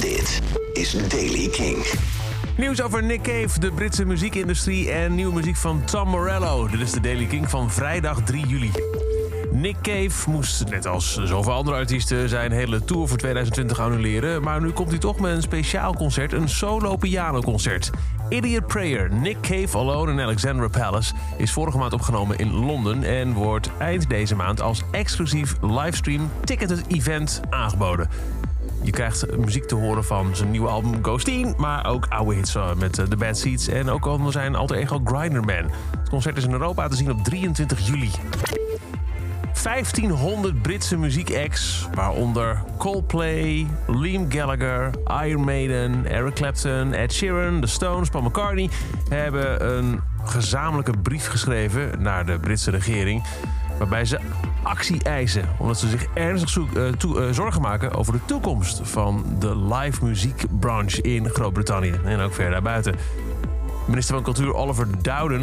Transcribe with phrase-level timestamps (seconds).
[0.00, 0.40] Dit
[0.72, 1.86] is Daily King.
[2.56, 6.68] Nieuws over Nick Cave, de Britse muziekindustrie en nieuwe muziek van Tom Morello.
[6.68, 8.70] Dit is de Daily King van vrijdag 3 juli.
[9.52, 14.42] Nick Cave moest, net als zoveel andere artiesten, zijn hele tour voor 2020 annuleren.
[14.42, 17.90] Maar nu komt hij toch met een speciaal concert, een solo pianoconcert.
[18.28, 23.32] Idiot Prayer, Nick Cave Alone in Alexandra Palace is vorige maand opgenomen in Londen en
[23.32, 28.08] wordt eind deze maand als exclusief livestream ticketed event aangeboden.
[28.82, 32.74] Je krijgt muziek te horen van zijn nieuwe album Ghosteen, maar ook oude hits eh,
[32.74, 35.70] met eh, The Bad Seeds en ook onder zijn alter ego Grinderman.
[35.98, 38.10] Het concert is in Europa te zien op 23 juli.
[39.62, 44.90] 1500 Britse muziekacts, waaronder Coldplay, Liam Gallagher,
[45.24, 48.70] Iron Maiden, Eric Clapton, Ed Sheeran, The Stones, Paul McCartney,
[49.08, 53.24] hebben een gezamenlijke brief geschreven naar de Britse regering.
[53.78, 54.18] Waarbij ze
[54.62, 56.50] actie eisen, omdat ze zich ernstig
[56.96, 62.34] toe, uh, zorgen maken over de toekomst van de live muziekbranche in Groot-Brittannië en ook
[62.34, 62.94] ver daarbuiten.
[63.86, 65.42] Minister van Cultuur Oliver Dowden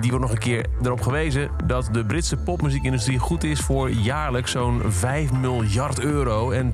[0.00, 4.50] die wordt nog een keer erop gewezen dat de Britse popmuziekindustrie goed is voor jaarlijks
[4.50, 6.70] zo'n 5 miljard euro en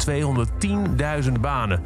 [1.27, 1.83] 210.000 banen.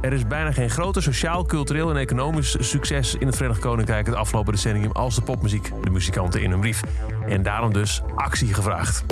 [0.00, 4.14] Er is bijna geen groter sociaal, cultureel en economisch succes in het Verenigd Koninkrijk het
[4.14, 6.82] afgelopen decennium als de popmuziek, de muzikanten in hun brief.
[7.28, 9.04] En daarom dus actie gevraagd.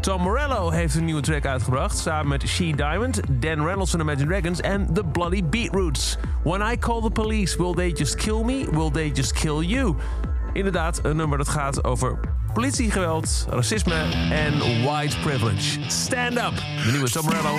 [0.00, 4.26] Tom Morello heeft een nieuwe track uitgebracht samen met She Diamond, Dan Reynolds van Imagine
[4.26, 6.18] Dragons en The Bloody Beetroots.
[6.42, 8.68] When I call the police, will they just kill me?
[8.70, 9.96] Will they just kill you?
[10.52, 12.18] Inderdaad, een nummer dat gaat over
[12.54, 13.94] politiegeweld, racisme
[14.30, 15.78] en white privilege.
[15.86, 17.58] Stand up, de nieuwe Tom Morello.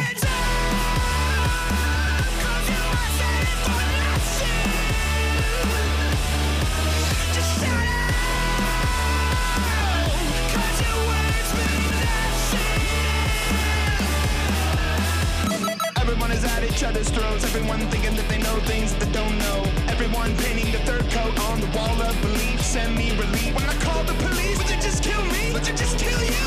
[16.79, 17.43] Each other's throats.
[17.43, 19.59] Everyone thinking that they know things that they don't know.
[19.91, 22.55] Everyone painting the third coat on the wall of belief.
[22.63, 23.51] Send me relief.
[23.51, 25.51] When I call the police, would they just kill me?
[25.51, 26.45] Would they just kill you?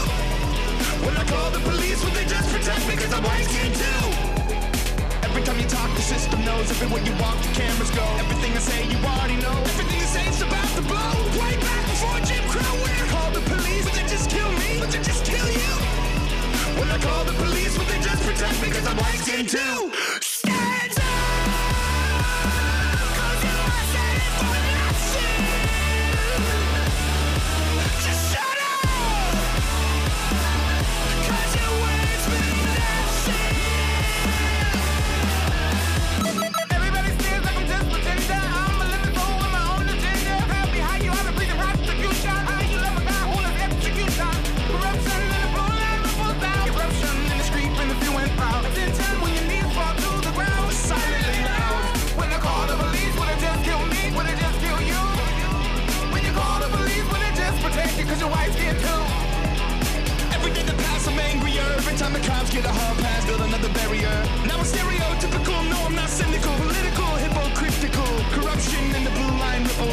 [1.04, 2.96] When I call the police, would they just protect me?
[2.96, 4.04] Cause I'm white skin too.
[5.28, 6.64] Every time you talk, the system knows.
[6.80, 8.04] Everywhere you walk, the cameras go.
[8.24, 9.52] Everything I say, you already know.
[9.76, 11.12] Everything you say is about to blow.
[11.36, 12.72] Way back before Jim Crow.
[12.80, 14.80] When I call the police, would they just kill me?
[14.80, 15.72] Would they just kill you?
[16.80, 18.72] When I call the police, would they just protect me?
[18.72, 20.21] Cause I'm white skin too.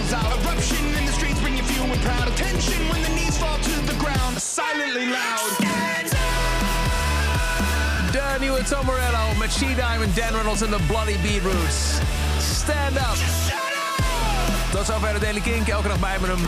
[0.09, 0.39] Ripples out.
[0.43, 2.27] Eruption in the streets, bringing few and proud.
[2.27, 4.39] Attention when the knees fall to the ground.
[4.39, 5.57] Silently loud.
[8.11, 9.33] De Tom Morello
[9.75, 12.01] Diamond, Dan Reynolds en The Bloody Beetroots.
[12.39, 13.68] Stand up!
[14.71, 15.67] Tot zover de Daily Kink.
[15.67, 16.39] Elke dag bij met hem.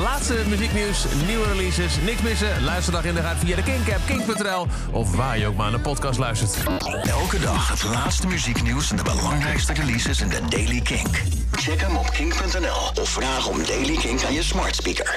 [0.00, 2.64] Laatste muzieknieuws, nieuwe releases, niks missen.
[2.64, 4.66] Luisterdag in de gaat via de Kink-app, kink.nl...
[4.90, 6.56] of waar je ook maar naar de podcast luistert.
[7.02, 11.22] Elke dag het laatste muzieknieuws en de belangrijkste releases in de Daily Kink.
[11.52, 15.16] Check hem op kink.nl of vraag om Daily Kink aan je smart speaker.